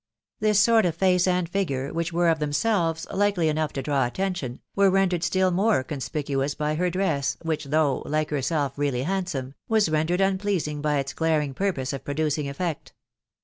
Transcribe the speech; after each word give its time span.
This 0.39 0.59
sort 0.59 0.87
of 0.87 0.95
face 0.95 1.27
and 1.27 1.47
figure, 1.47 1.93
which 1.93 2.11
were 2.11 2.27
of 2.29 2.39
themselves 2.39 3.05
likely 3.13 3.49
enough 3.49 3.71
to 3.73 3.83
draw 3.83 4.07
attention, 4.07 4.59
were 4.75 4.89
rendered 4.89 5.21
•till 5.21 5.53
more 5.53 5.83
'Conspicuous 5.83 6.55
by 6.55 6.71
iter 6.71 6.89
duets, 6.89 7.37
which, 7.43 7.65
though, 7.65 8.01
like 8.07 8.31
her 8.31 8.37
■self 8.39 8.71
really 8.77 9.03
handsome, 9.03 9.53
was 9.69 9.89
rendered 9.89 10.19
unpleaaing 10.19 10.81
by 10.81 10.97
its 10.97 11.13
glaring 11.13 11.53
purpose 11.53 11.93
of 11.93 12.03
producing 12.03 12.49
effect. 12.49 12.93